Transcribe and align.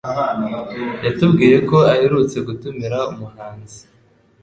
yatubwiyeko 1.05 1.77
aherutse 1.93 2.37
gutumira 2.47 2.97
umuhanzi 3.11 3.79